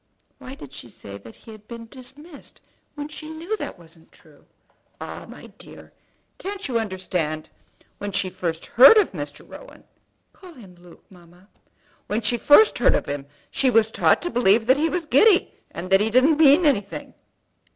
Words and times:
"Why 0.39 0.55
did 0.55 0.73
she 0.73 0.89
say 0.89 1.19
that 1.19 1.35
he 1.35 1.51
had 1.51 1.67
been 1.67 1.85
dismissed 1.85 2.59
when 2.95 3.07
she 3.07 3.29
knew 3.29 3.55
that 3.57 3.73
it 3.73 3.77
wasn't 3.77 4.11
true?" 4.11 4.47
"Ah, 4.99 5.27
my 5.29 5.45
dear! 5.59 5.93
can't 6.39 6.67
you 6.67 6.79
understand? 6.79 7.49
When 7.99 8.11
she 8.11 8.31
first 8.31 8.65
heard 8.65 8.97
of 8.97 9.11
Mr. 9.11 9.47
Rowan" 9.47 9.83
"Call 10.33 10.53
him 10.55 10.73
Luke, 10.73 11.05
mamma." 11.11 11.49
"When 12.07 12.21
she 12.21 12.37
first 12.37 12.79
heard 12.79 12.95
of 12.95 13.05
him 13.05 13.27
she 13.51 13.69
was 13.69 13.91
taught 13.91 14.23
to 14.23 14.31
believe 14.31 14.65
that 14.65 14.77
he 14.77 14.89
was 14.89 15.05
giddy, 15.05 15.53
and 15.69 15.91
that 15.91 15.99
he 16.01 16.09
didn't 16.09 16.39
mean 16.39 16.65
anything." 16.65 17.13